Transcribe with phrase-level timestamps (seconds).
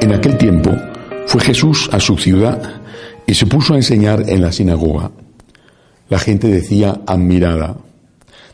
[0.00, 0.70] En aquel tiempo
[1.26, 2.80] fue Jesús a su ciudad
[3.26, 5.12] y se puso a enseñar en la sinagoga.
[6.08, 7.76] La gente decía admirada,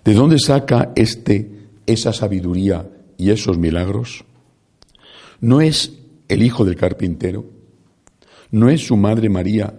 [0.04, 4.24] ¿de dónde saca este esa sabiduría y esos milagros?
[5.40, 5.92] ¿No es
[6.28, 7.44] el hijo del carpintero?
[8.50, 9.72] ¿No es su madre María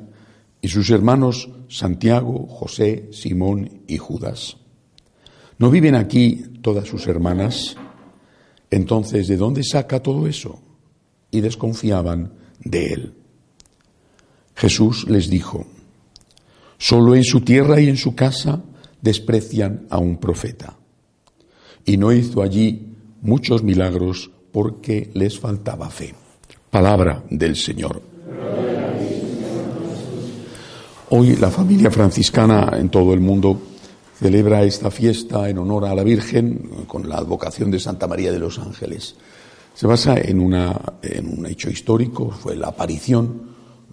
[0.62, 4.56] y sus hermanos Santiago, José, Simón y Judas?
[5.58, 7.76] ¿No viven aquí todas sus hermanas?
[8.72, 10.62] Entonces, ¿de dónde saca todo eso?
[11.38, 12.34] Y desconfiaban
[12.64, 13.14] de él.
[14.56, 15.68] Jesús les dijo,
[16.80, 18.64] solo en su tierra y en su casa
[19.04, 20.76] desprecian a un profeta.
[21.86, 26.16] Y no hizo allí muchos milagros porque les faltaba fe.
[26.72, 28.02] Palabra del Señor.
[31.12, 33.62] Hoy la familia franciscana en todo el mundo
[34.20, 38.40] celebra esta fiesta en honor a la Virgen con la advocación de Santa María de
[38.40, 39.16] los Ángeles.
[39.78, 43.44] Se basa en, una, en un hecho histórico, fue la aparición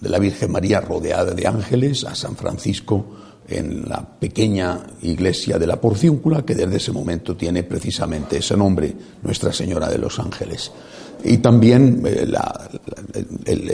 [0.00, 3.04] de la Virgen María rodeada de ángeles a San Francisco
[3.46, 8.96] en la pequeña iglesia de la Porciúncula, que desde ese momento tiene precisamente ese nombre,
[9.22, 10.72] Nuestra Señora de los Ángeles.
[11.22, 12.26] Y también eh,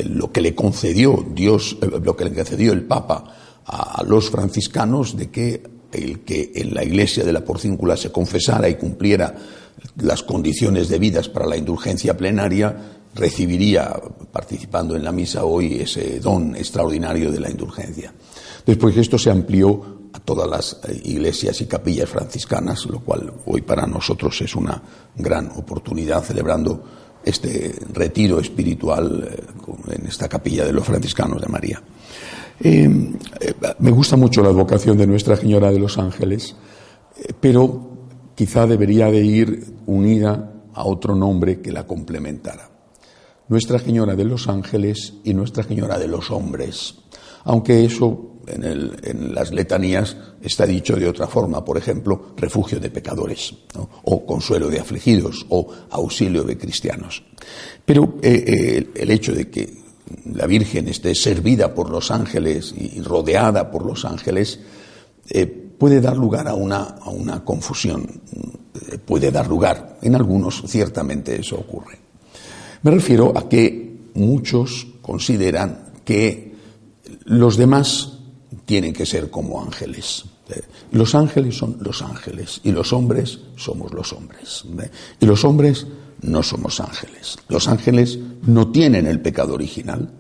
[0.07, 5.17] lo que le concedió Dios, eh, lo que le concedió el Papa a los franciscanos
[5.17, 9.35] de que el que en la iglesia de la Porcíncula se confesara y cumpliera
[9.97, 13.93] las condiciones debidas para la indulgencia plenaria, recibiría,
[14.33, 18.13] participando en la misa hoy, ese don extraordinario de la indulgencia.
[18.65, 23.63] Después esto se amplió a todas las eh, iglesias y capillas franciscanas, lo cual hoy
[23.63, 24.81] para nosotros es una
[25.17, 26.83] gran oportunidad celebrando
[27.25, 31.83] este retiro espiritual eh, en esta capilla de los franciscanos de María.
[32.63, 32.89] Eh,
[33.79, 36.55] me gusta mucho la vocación de Nuestra Señora de los Ángeles,
[37.41, 37.90] pero
[38.41, 42.71] quizá debería de ir unida a otro nombre que la complementara.
[43.49, 46.95] Nuestra Señora de los Ángeles y Nuestra Señora de los Hombres,
[47.45, 53.53] aunque eso en, las letanías está dicho de otra forma, por ejemplo, refugio de pecadores,
[54.05, 57.23] o consuelo de afligidos, o auxilio de cristianos.
[57.85, 59.69] Pero el hecho de que
[60.33, 64.61] la Virgen esté servida por los ángeles y rodeada por los ángeles,
[65.29, 70.63] eh, puede dar lugar a una, a una confusión, eh, puede dar lugar, en algunos
[70.67, 71.99] ciertamente eso ocurre.
[72.83, 76.55] Me refiero a que muchos consideran que
[77.25, 78.19] los demás
[78.67, 80.27] tienen que ser como ángeles.
[80.51, 80.61] Eh,
[80.93, 84.65] los ángeles son los ángeles y los hombres somos los hombres.
[85.19, 85.87] Y los hombres
[86.21, 87.39] no somos ángeles.
[87.49, 90.13] Los ángeles no tienen el pecado original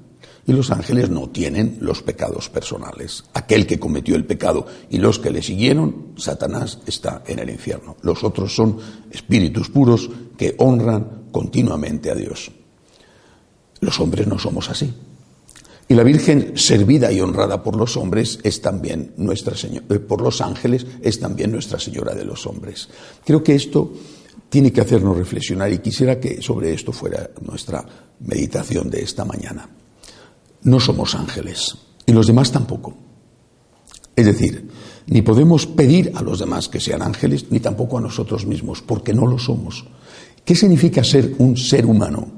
[0.47, 3.25] y los ángeles no tienen los pecados personales.
[3.34, 7.97] Aquel que cometió el pecado y los que le siguieron, Satanás está en el infierno.
[8.03, 8.78] Los otros son
[9.11, 12.51] espíritus puros que honran continuamente a Dios.
[13.81, 14.93] Los hombres no somos así.
[15.89, 20.21] Y la Virgen servida y honrada por los hombres es también nuestra Señora, eh, por
[20.21, 22.89] los ángeles es también Nuestra Señora de los hombres.
[23.25, 23.93] Creo que esto
[24.49, 27.84] tiene que hacernos reflexionar y quisiera que sobre esto fuera nuestra
[28.21, 29.69] meditación de esta mañana.
[30.62, 31.76] No somos ángeles
[32.06, 32.94] y los demás tampoco.
[34.16, 34.69] Es decir,
[35.06, 39.15] ni podemos pedir a los demás que sean ángeles, ni tampoco a nosotros mismos, porque
[39.15, 39.87] no lo somos.
[40.44, 42.28] ¿Qué significa ser un ser humano?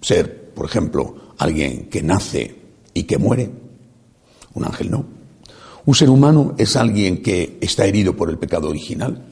[0.00, 2.54] Ser, por ejemplo, alguien que nace
[2.94, 3.50] y que muere.
[4.54, 5.04] Un ángel no.
[5.84, 9.26] Un ser humano es alguien que está herido por el pecado original,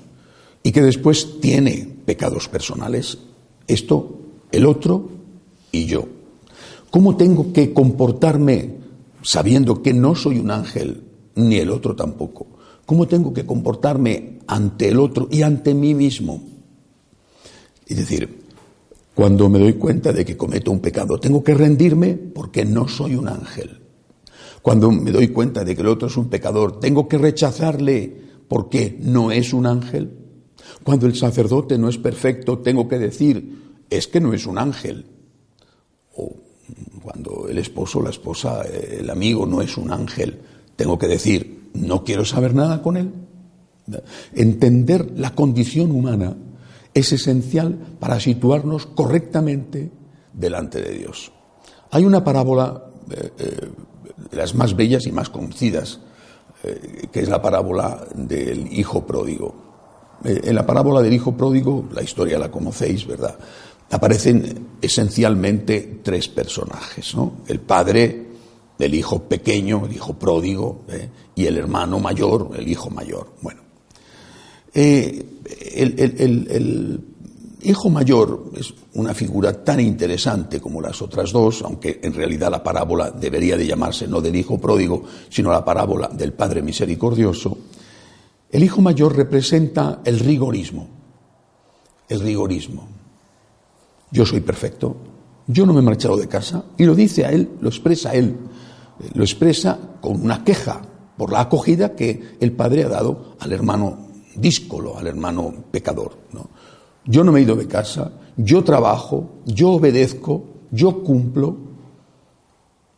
[0.62, 3.19] y que después tiene pecados personales.
[3.67, 4.19] Esto,
[4.53, 5.09] el otro
[5.72, 6.06] y yo.
[6.91, 8.75] ¿Cómo tengo que comportarme
[9.23, 11.05] sabiendo que no soy un ángel,
[11.37, 12.47] ni el otro tampoco?
[12.84, 16.43] ¿Cómo tengo que comportarme ante el otro y ante mí mismo?
[17.87, 18.41] Es decir,
[19.15, 23.15] cuando me doy cuenta de que cometo un pecado, tengo que rendirme porque no soy
[23.15, 23.81] un ángel.
[24.61, 28.17] Cuando me doy cuenta de que el otro es un pecador, tengo que rechazarle
[28.49, 30.19] porque no es un ángel.
[30.82, 35.06] Cuando el sacerdote no es perfecto, tengo que decir, es que no es un ángel.
[36.17, 36.50] O
[37.02, 40.41] cuando el esposo, la esposa, el amigo no es un ángel,
[40.76, 43.12] tengo que decir, no quiero saber nada con él.
[44.35, 46.37] Entender la condición humana
[46.94, 49.91] es esencial para situarnos correctamente
[50.32, 51.32] delante de Dios.
[51.91, 53.69] Hay una parábola eh, eh,
[54.31, 56.00] de las más bellas y más conocidas,
[56.62, 59.70] eh, que es la parábola del hijo pródigo.
[60.23, 63.38] En la parábola del hijo pródigo, la historia la conocéis, ¿verdad?
[63.90, 67.38] Aparecen esencialmente tres personajes, ¿no?
[67.46, 68.26] El padre,
[68.78, 71.08] el hijo pequeño, el hijo pródigo, ¿eh?
[71.34, 73.32] y el hermano mayor, el hijo mayor.
[73.42, 73.60] Bueno,
[74.72, 75.26] eh,
[75.75, 77.00] el,
[77.62, 82.62] hijo mayor es una figura tan interesante como las otras dos, aunque en realidad la
[82.62, 87.58] parábola debería de llamarse no del hijo pródigo, sino la parábola del Padre misericordioso.
[88.50, 90.88] El hijo mayor representa el rigorismo,
[92.08, 93.00] el rigorismo.
[94.11, 94.97] Yo soy perfecto,
[95.47, 98.37] yo no me he marchado de casa, y lo dice a él, lo expresa él,
[99.15, 100.81] lo expresa con una queja
[101.17, 106.12] por la acogida que el padre ha dado al hermano díscolo, al hermano pecador.
[107.05, 111.57] Yo no me he ido de casa, yo trabajo, yo obedezco, yo cumplo,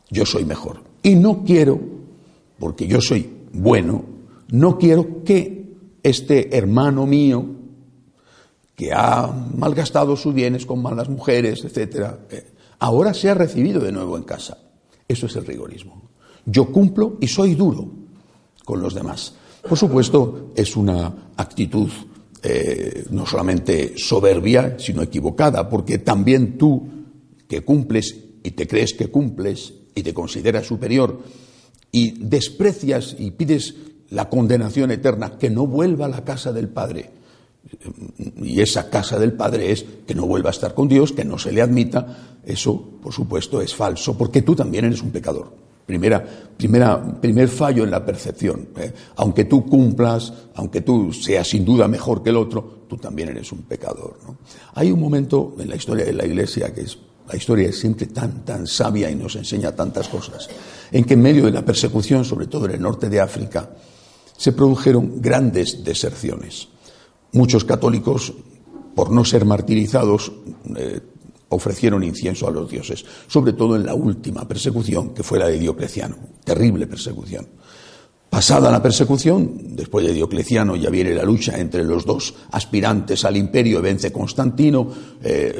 [0.09, 0.81] yo soy mejor.
[1.01, 1.79] Y no quiero,
[2.59, 4.03] porque yo soy bueno,
[4.51, 7.45] no quiero que este hermano mío,
[8.75, 14.17] que ha malgastado sus bienes con malas mujeres, etcétera, eh, ahora sea recibido de nuevo
[14.17, 14.57] en casa.
[15.07, 16.09] Eso es el rigorismo.
[16.45, 17.89] Yo cumplo y soy duro
[18.65, 19.35] con los demás.
[19.67, 21.89] Por supuesto, es una actitud
[22.41, 26.83] eh, no solamente soberbia, sino equivocada, porque también tú,
[27.47, 31.21] que cumples y te crees que cumples y te consideras superior,
[31.91, 33.75] y desprecias y pides
[34.09, 37.11] la condenación eterna, que no vuelva a la casa del Padre.
[38.37, 41.37] Y esa casa del Padre es que no vuelva a estar con Dios, que no
[41.37, 42.39] se le admita.
[42.45, 45.51] Eso, por supuesto, es falso, porque tú también eres un pecador.
[45.85, 46.23] Primera,
[46.55, 48.69] primera, primer fallo en la percepción.
[48.77, 48.93] ¿eh?
[49.17, 53.51] Aunque tú cumplas, aunque tú seas sin duda mejor que el otro, tú también eres
[53.51, 54.17] un pecador.
[54.75, 58.07] Hay un momento en la historia de la Iglesia que es la historia es siempre
[58.07, 60.49] tan, tan sabia y nos enseña tantas cosas,
[60.91, 63.69] en que en medio de la persecución, sobre todo en el norte de África,
[64.35, 66.67] se produjeron grandes deserciones.
[67.33, 68.33] Muchos católicos,
[68.95, 70.31] por no ser martirizados,
[70.75, 71.01] eh,
[71.49, 75.59] ofrecieron incienso a los dioses, sobre todo en la última persecución, que fue la de
[75.59, 77.47] Diocleciano, terrible persecución.
[78.29, 83.37] Pasada la persecución, después de Diocleciano ya viene la lucha entre los dos aspirantes al
[83.37, 84.87] imperio, vence Constantino,
[85.21, 85.53] eh,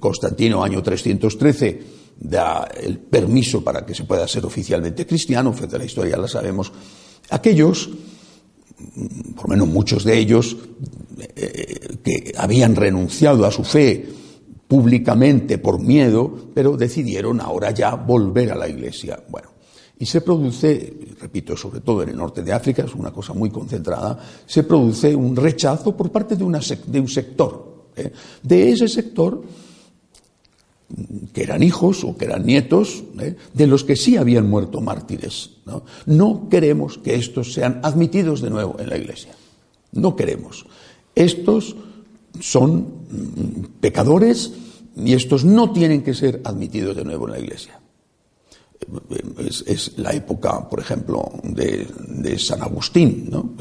[0.00, 1.82] Constantino año 313
[2.18, 6.72] da el permiso para que se pueda ser oficialmente cristiano, frente la historia la sabemos,
[7.30, 7.88] aquellos,
[9.34, 10.56] por lo menos muchos de ellos,
[11.36, 14.06] eh, que habían renunciado a su fe
[14.66, 19.22] públicamente por miedo, pero decidieron ahora ya volver a la iglesia.
[19.28, 19.48] Bueno,
[19.98, 23.50] y se produce, repito, sobre todo en el norte de África, es una cosa muy
[23.50, 27.88] concentrada, se produce un rechazo por parte de, una, de un sector.
[27.96, 28.12] ¿eh?
[28.42, 29.42] De ese sector,
[31.32, 33.36] que eran hijos o que eran nietos ¿eh?
[33.52, 35.50] de los que sí habían muerto mártires.
[35.66, 35.82] ¿no?
[36.06, 39.32] no queremos que estos sean admitidos de nuevo en la iglesia.
[39.92, 40.66] No queremos.
[41.14, 41.76] Estos
[42.40, 44.52] son mm, pecadores
[44.96, 47.78] y estos no tienen que ser admitidos de nuevo en la iglesia.
[49.66, 53.28] Es, la época, por ejemplo, de, San Agustín.
[53.30, 53.54] ¿no?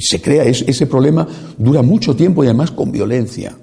[0.00, 1.26] se crea ese problema,
[1.58, 3.56] dura mucho tiempo y además con violencia.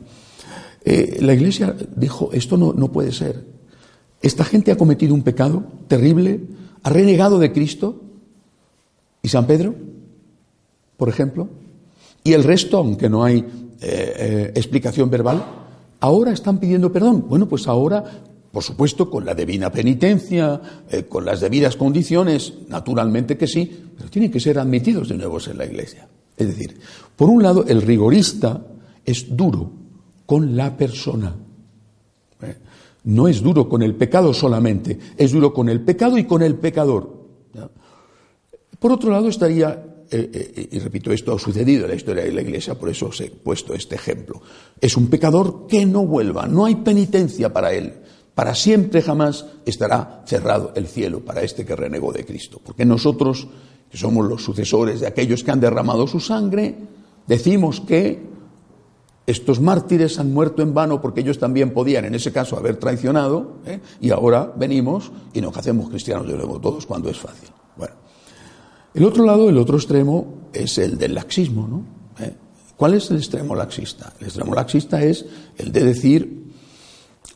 [0.86, 3.46] Eh, la iglesia dijo, esto no, no puede ser.
[4.22, 6.42] Esta gente ha cometido un pecado terrible,
[6.84, 8.02] ha renegado de Cristo.
[9.22, 9.76] ¿Y San Pedro?
[10.98, 11.48] Por ejemplo.
[12.24, 13.46] Y el resto, aunque no hay eh,
[13.82, 15.44] eh, explicación verbal,
[16.00, 17.26] ahora están pidiendo perdón.
[17.30, 18.04] Bueno, pues ahora,
[18.52, 20.62] por supuesto, con la debida penitencia,
[21.10, 25.58] con las debidas condiciones, naturalmente que sí, pero tienen que ser admitidos de nuevo en
[25.58, 26.08] la Iglesia.
[26.38, 26.78] Es decir,
[27.16, 28.62] por un lado, el rigorista
[29.06, 29.83] es duro
[30.26, 31.36] con la persona.
[33.06, 36.56] No es duro con el pecado solamente, es duro con el pecado y con el
[36.56, 37.24] pecador.
[38.80, 42.32] Por otro lado, estaría eh, eh, y repito, esto ha sucedido en la historia de
[42.32, 44.42] la Iglesia, por eso os he puesto este ejemplo.
[44.80, 47.94] Es un pecador que no vuelva, no hay penitencia para él.
[48.36, 52.62] Para siempre jamás estará cerrado el cielo para este que renegó de Cristo.
[52.64, 53.48] Porque nosotros,
[53.90, 56.76] que somos los sucesores de aquellos que han derramado su sangre,
[57.28, 58.33] decimos que
[59.26, 63.60] estos mártires han muerto en vano porque ellos también podían, en ese caso, haber traicionado,
[63.66, 63.80] ¿eh?
[64.02, 67.50] y ahora venimos y nos hacemos cristianos de nuevo todos cuando es fácil.
[67.78, 67.96] Bueno.
[68.94, 71.68] El otro lado, el otro extremo, es el del laxismo.
[71.68, 71.86] ¿no?
[72.24, 72.34] ¿Eh?
[72.76, 74.14] ¿Cuál es el extremo laxista?
[74.20, 75.26] El extremo laxista es
[75.58, 76.52] el de decir,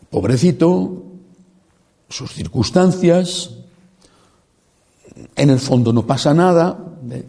[0.09, 1.03] pobrecito,
[2.09, 3.51] sus circunstancias,
[5.35, 6.77] en el fondo no pasa nada,
[7.09, 7.25] ¿eh?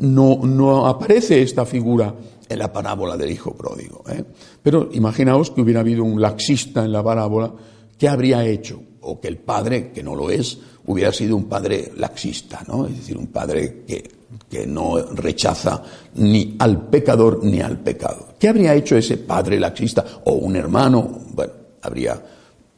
[0.00, 2.14] no, no, aparece esta figura
[2.48, 4.04] en la parábola del hijo pródigo.
[4.08, 4.24] ¿eh?
[4.62, 7.52] Pero imaginaos que hubiera habido un laxista en la parábola,
[7.98, 8.80] ¿qué habría hecho?
[9.02, 12.86] O que el padre, que no lo es, hubiera sido un padre laxista, ¿no?
[12.86, 14.10] Es decir, un padre que,
[14.48, 15.82] que no rechaza
[16.16, 18.34] ni al pecador ni al pecado.
[18.38, 20.04] ¿Qué habría hecho ese padre laxista?
[20.24, 21.52] O un hermano, bueno,
[21.82, 22.22] habría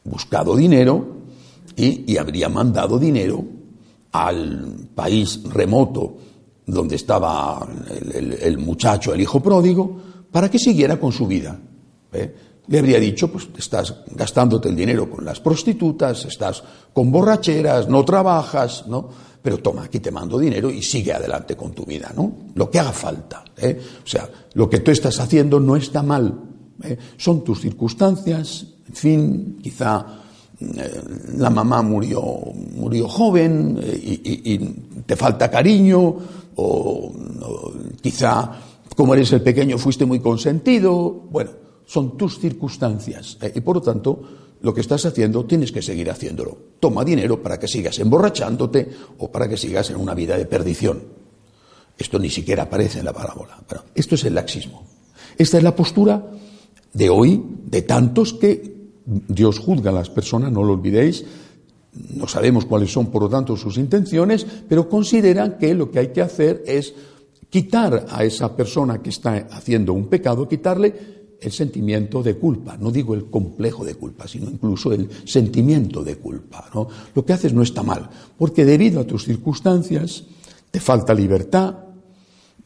[0.03, 1.21] buscado dinero
[1.75, 3.43] y, habría mandado dinero
[4.11, 6.17] al país remoto
[6.65, 7.67] donde estaba
[8.13, 9.99] el, muchacho, el hijo pródigo,
[10.31, 11.59] para que siguiera con su vida.
[12.13, 12.35] ¿eh?
[12.67, 16.63] Le habría dicho, pues estás gastándote el dinero con las prostitutas, estás
[16.93, 19.09] con borracheras, no trabajas, ¿no?
[19.41, 22.31] Pero toma, aquí te mando dinero y sigue adelante con tu vida, ¿no?
[22.53, 23.43] Lo que haga falta.
[23.57, 23.81] ¿eh?
[24.03, 26.39] O sea, lo que tú estás haciendo no está mal.
[26.83, 26.97] ¿eh?
[27.17, 30.05] Son tus circunstancias, en fin, quizá
[31.37, 32.21] la mamá murió,
[32.75, 34.57] murió joven y,
[35.05, 36.15] te falta cariño,
[36.55, 37.11] o
[38.01, 38.51] quizá
[38.95, 41.09] como eres el pequeño fuiste muy consentido.
[41.29, 41.51] Bueno,
[41.85, 43.37] son tus circunstancias.
[43.53, 44.21] y por lo tanto,
[44.61, 46.57] lo que estás haciendo tienes que seguir haciéndolo.
[46.79, 51.01] Toma dinero para que sigas emborrachándote o para que sigas en una vida de perdición.
[51.97, 53.57] Esto ni siquiera aparece en la parábola.
[53.95, 54.83] esto es el laxismo.
[55.37, 56.23] Esta es la postura
[56.93, 61.25] de hoy, de tantos que Dios juzga a las personas, no lo olvidéis.
[62.15, 66.07] No sabemos cuáles son, por lo tanto, sus intenciones, pero consideran que lo que hay
[66.07, 66.93] que hacer es
[67.49, 72.91] quitar a esa persona que está haciendo un pecado, quitarle el sentimiento de culpa, no
[72.91, 76.69] digo el complejo de culpa, sino incluso el sentimiento de culpa.
[76.73, 76.87] ¿no?
[77.15, 80.23] Lo que haces no está mal, porque debido a tus circunstancias
[80.69, 81.75] te falta libertad,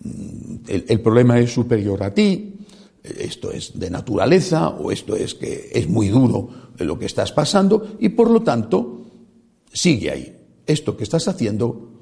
[0.03, 2.54] mm, el, problema es superior a ti,
[3.19, 7.95] esto es de naturaleza o esto es que es muy duro lo que estás pasando
[7.99, 9.05] y por lo tanto
[9.71, 10.35] sigue ahí.
[10.65, 11.95] Esto que estás haciendo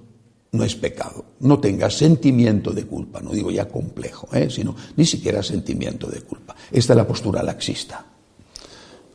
[0.53, 1.25] no es pecado.
[1.41, 4.49] No tengas sentimiento de culpa, no digo ya complejo, ¿eh?
[4.49, 6.55] sino ni siquiera sentimiento de culpa.
[6.71, 8.05] Esta es la postura laxista.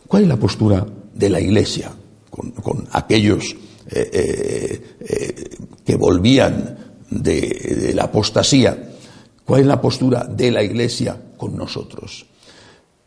[0.07, 1.92] ¿Cuál es la postura de la Iglesia
[2.30, 3.57] con, aquellos
[3.90, 6.76] eh, eh, que volvían
[7.11, 8.95] de, la apostasía?
[9.45, 12.26] ¿Cuál es la postura de la Iglesia con nosotros?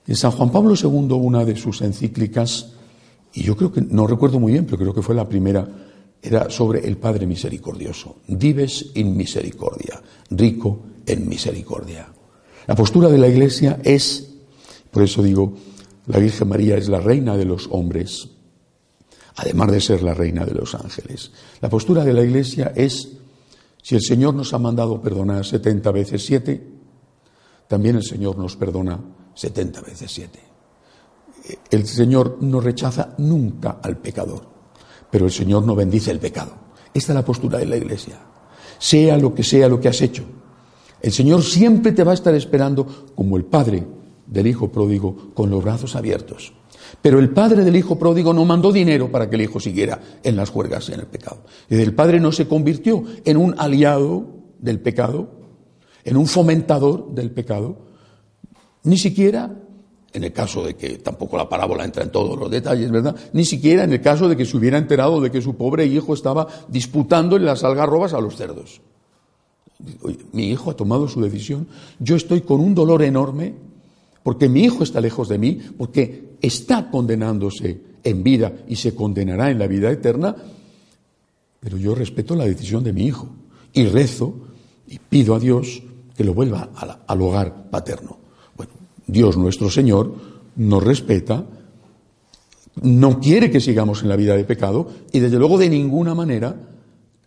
[0.07, 2.71] En San Juan Pablo II, una de sus encíclicas,
[3.33, 5.67] y yo creo que, no recuerdo muy bien, pero creo que fue la primera,
[6.21, 8.17] era sobre el Padre misericordioso.
[8.27, 12.07] Dives in misericordia, rico en misericordia.
[12.67, 14.33] La postura de la Iglesia es,
[14.91, 15.53] por eso digo,
[16.07, 18.29] la Virgen María es la reina de los hombres,
[19.35, 21.31] además de ser la reina de los ángeles.
[21.61, 23.09] La postura de la Iglesia es,
[23.81, 26.70] si el Señor nos ha mandado perdonar setenta veces siete,
[27.71, 28.99] también el Señor nos perdona
[29.33, 30.39] setenta veces siete.
[31.71, 34.51] El Señor no rechaza nunca al pecador
[35.11, 36.53] pero el Señor no bendice el pecado.
[36.93, 38.17] Esta es la postura de la Iglesia.
[38.79, 40.23] Sea lo que sea lo que has hecho,
[41.01, 43.85] el Señor siempre te va a estar esperando como el Padre
[44.25, 46.53] del Hijo pródigo con los brazos abiertos.
[47.01, 50.35] Pero el padre del hijo pródigo no mandó dinero para que el hijo siguiera en
[50.35, 51.43] las juergas en el pecado.
[51.69, 54.25] El padre no se convirtió en un aliado
[54.59, 55.29] del pecado,
[56.03, 57.77] en un fomentador del pecado,
[58.83, 59.55] ni siquiera
[60.13, 63.15] en el caso de que tampoco la parábola entra en todos los detalles, ¿verdad?
[63.33, 66.13] Ni siquiera en el caso de que se hubiera enterado de que su pobre hijo
[66.13, 68.81] estaba disputando en las algarrobas a los cerdos.
[70.33, 71.67] mi hijo ha tomado su decisión,
[71.99, 73.53] yo estoy con un dolor enorme
[74.23, 79.49] porque mi hijo está lejos de mí, porque está condenándose en vida y se condenará
[79.49, 80.35] en la vida eterna,
[81.59, 83.29] pero yo respeto la decisión de mi hijo
[83.73, 84.35] y rezo
[84.87, 85.81] y pido a Dios
[86.21, 86.69] que lo vuelva
[87.07, 88.19] al hogar paterno.
[89.07, 90.13] Dios nuestro Señor
[90.55, 91.43] nos respeta,
[92.83, 96.55] no quiere que sigamos en la vida de pecado y desde luego de ninguna manera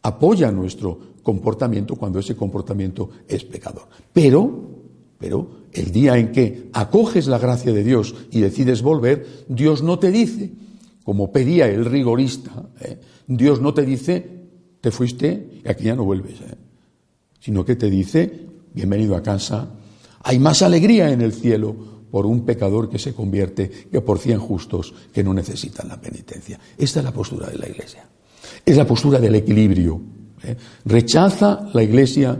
[0.00, 3.88] apoya nuestro comportamiento cuando ese comportamiento es pecador.
[4.12, 4.62] Pero,
[5.18, 9.98] pero el día en que acoges la gracia de Dios y decides volver, Dios no
[9.98, 10.52] te dice,
[11.02, 13.00] como pedía el rigorista, ¿eh?
[13.26, 14.24] Dios no te dice,
[14.80, 16.54] te fuiste y aquí ya no vuelves, ¿eh?
[17.40, 19.68] sino que te dice, bienvenido a casa,
[20.22, 21.74] hay más alegría en el cielo
[22.10, 26.58] por un pecador que se convierte que por cien justos que no necesitan la penitencia.
[26.76, 28.06] Esta es la postura de la Iglesia.
[28.64, 30.00] Es la postura del equilibrio.
[30.42, 30.56] ¿eh?
[30.84, 32.36] Rechaza la Iglesia,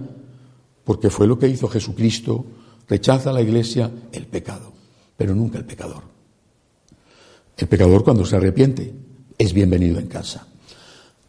[0.85, 2.45] porque fue lo que hizo Jesucristo,
[2.89, 4.73] rechaza la Iglesia el pecado,
[5.17, 6.03] pero nunca el pecador.
[7.57, 8.93] El pecador cuando se arrepiente
[9.39, 10.47] es bienvenido en casa.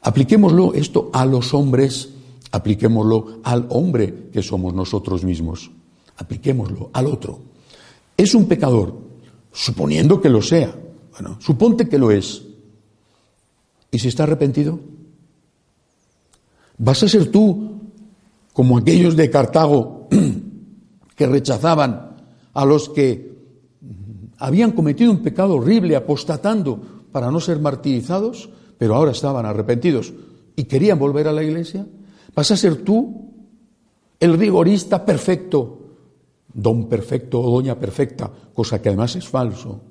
[0.01, 2.09] Apliquémoslo esto a los hombres,
[2.51, 5.71] apliquémoslo al hombre que somos nosotros mismos
[6.17, 7.39] apliquémoslo al otro.
[8.17, 8.95] Es un pecador,
[9.51, 10.73] suponiendo que lo sea.
[11.11, 12.43] Bueno, suponte que lo es.
[13.91, 14.79] ¿Y si está arrepentido?
[16.77, 17.81] ¿Vas a ser tú
[18.53, 20.07] como aquellos de Cartago
[21.15, 22.15] que rechazaban
[22.53, 23.35] a los que
[24.37, 30.13] habían cometido un pecado horrible apostatando para no ser martirizados, pero ahora estaban arrepentidos
[30.55, 31.85] y querían volver a la iglesia?
[32.35, 33.31] ¿Vas a ser tú
[34.19, 35.85] el rigorista perfecto
[36.55, 39.81] don perfecto o doña perfecta, cosa que además es falso,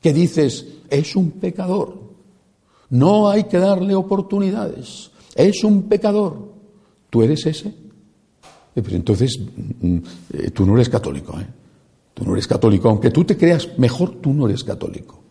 [0.00, 1.92] que dices, es un pecador,
[2.88, 6.54] no hay que darle oportunidades, es un pecador,
[7.10, 7.68] ¿tú eres ese?
[7.68, 9.98] Eh, pues entonces mm,
[10.32, 11.46] eh, tú no eres católico, ¿eh?
[12.14, 15.22] Tú no eres católico, aunque tú te creas mejor, tú no eres católico.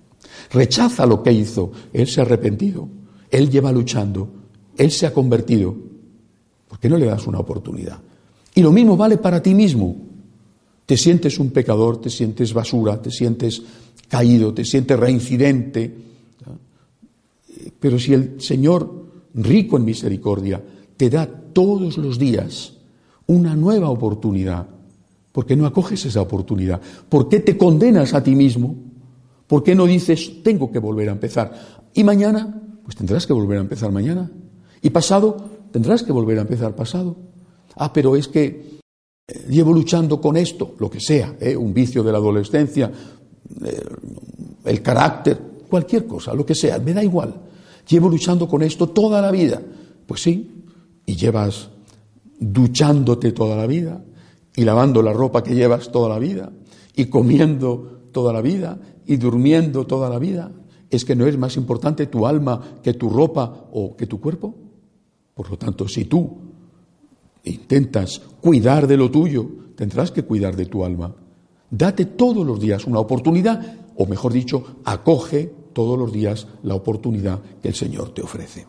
[0.51, 2.87] Rechaza lo que hizo, él se ha arrepentido,
[3.31, 4.29] él lleva luchando,
[4.77, 5.75] él se ha convertido.
[6.67, 7.99] ¿Por qué no le das una oportunidad?
[8.53, 9.95] Y lo mismo vale para ti mismo.
[10.85, 13.61] Te sientes un pecador, te sientes basura, te sientes
[14.07, 15.93] caído, te sientes reincidente.
[17.79, 20.61] Pero si el Señor, rico en misericordia,
[20.95, 22.73] te da todos los días
[23.27, 24.67] una nueva oportunidad,
[25.31, 26.79] ¿por qué no acoges esa oportunidad?
[27.09, 28.75] ¿Por qué te condenas a ti mismo?
[29.47, 31.81] ¿Por qué no dices, tengo que volver a empezar?
[31.93, 34.29] Y mañana, pues tendrás que volver a empezar mañana.
[34.81, 35.37] Y pasado,
[35.75, 37.17] tendrás que volver a empezar pasado.
[37.75, 38.79] Ah, pero es que
[39.27, 41.53] eh, llevo luchando con esto, lo que sea, ¿eh?
[41.53, 42.89] un vicio de la adolescencia,
[43.61, 43.83] eh,
[44.63, 45.37] el carácter,
[45.69, 47.35] cualquier cosa, lo que sea, me da igual.
[47.89, 49.61] Llevo luchando con esto toda la vida.
[50.07, 50.63] Pues sí,
[51.05, 51.67] y llevas
[52.39, 54.01] duchándote toda la vida,
[54.55, 56.53] y lavando la ropa que llevas toda la vida,
[56.95, 60.53] y comiendo toda la vida, y durmiendo toda la vida.
[60.89, 64.64] ¿Es que no es más importante tu alma que tu ropa o que tu cuerpo?
[65.35, 66.37] Por lo tanto, si tú
[67.43, 71.13] intentas cuidar de lo tuyo, tendrás que cuidar de tu alma.
[71.69, 77.41] Date todos los días una oportunidad, o mejor dicho, acoge todos los días la oportunidad
[77.61, 78.65] que el Señor te ofrece.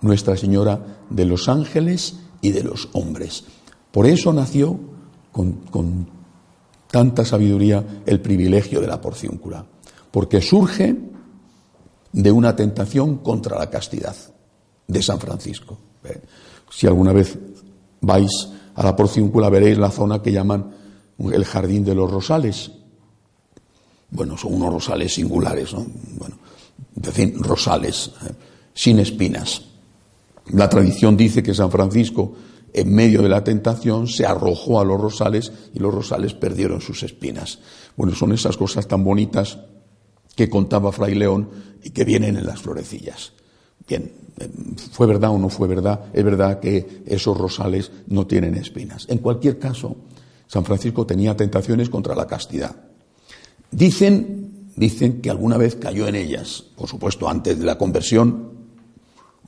[0.00, 3.44] Nuestra Señora de los ángeles y de los hombres.
[3.92, 4.76] Por eso nació
[5.30, 6.08] con,
[6.90, 9.64] tanta sabiduría el privilegio de la porciúncula,
[10.10, 10.96] porque surge
[12.12, 14.16] de una tentación contra la castidad
[14.86, 15.78] de San Francisco.
[16.70, 17.38] Si alguna vez
[18.00, 20.74] vais a la porciúncula veréis la zona que llaman
[21.18, 22.70] el jardín de los rosales.
[24.10, 25.86] Bueno, son unos rosales singulares, ¿no?
[26.18, 26.36] Bueno,
[27.16, 28.32] en rosales, ¿eh?
[28.74, 29.62] sin espinas.
[30.50, 32.34] La tradición dice que San Francisco,
[32.72, 37.02] en medio de la tentación, se arrojó a los rosales y los rosales perdieron sus
[37.02, 37.58] espinas.
[37.96, 39.58] Bueno, son esas cosas tan bonitas
[40.34, 41.48] que contaba Fray León
[41.82, 43.32] y que vienen en las florecillas.
[43.88, 44.12] Bien,
[44.92, 46.06] ¿fue verdad o no fue verdad?
[46.12, 49.06] Es verdad que esos rosales no tienen espinas.
[49.08, 49.96] En cualquier caso,
[50.46, 52.76] San Francisco tenía tentaciones contra la castidad.
[53.70, 56.64] Dicen, dicen que alguna vez cayó en ellas.
[56.76, 58.50] Por supuesto, antes de la conversión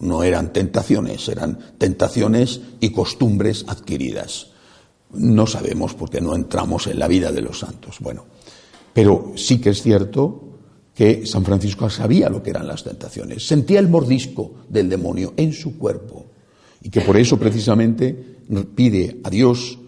[0.01, 4.49] no eran tentaciones, eran tentaciones y costumbres adquiridas.
[5.12, 7.99] No sabemos porque no entramos en la vida de los santos.
[8.01, 8.25] Bueno,
[8.92, 10.54] pero sí que es cierto
[10.94, 15.52] que San Francisco sabía lo que eran las tentaciones, sentía el mordisco del demonio en
[15.52, 16.26] su cuerpo
[16.83, 18.14] y que por eso precisamente
[18.74, 19.78] pide a Dios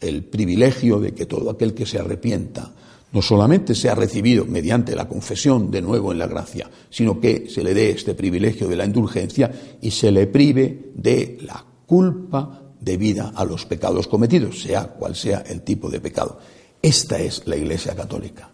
[0.00, 2.72] el privilegio de que todo aquel que se arrepienta
[3.12, 7.64] no solamente sea recibido mediante la confesión de nuevo en la gracia, sino que se
[7.64, 13.32] le dé este privilegio de la indulgencia y se le prive de la culpa debida
[13.34, 16.38] a los pecados cometidos, sea cual sea el tipo de pecado.
[16.80, 18.50] Esta es la Iglesia católica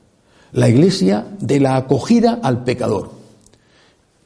[0.57, 3.11] la iglesia de la acogida al pecador,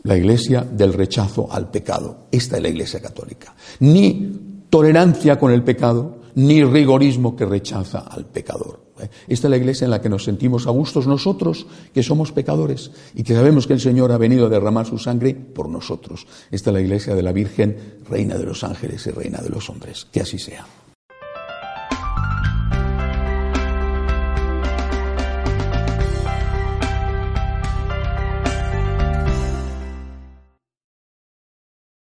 [0.05, 2.27] la iglesia del rechazo al pecado.
[2.31, 3.55] Esta es la iglesia católica.
[3.81, 8.81] Ni tolerancia con el pecado, ni rigorismo que rechaza al pecador.
[9.01, 9.11] ¿eh?
[9.27, 12.93] Esta es la iglesia en la que nos sentimos a gustos nosotros, que somos pecadores
[13.13, 16.29] y que sabemos que el Señor ha venido a derramar su sangre por nosotros.
[16.53, 17.77] Esta es la iglesia de la Virgen,
[18.09, 20.07] Reina de los ángeles y Reina de los hombres.
[20.13, 20.65] Que así sea.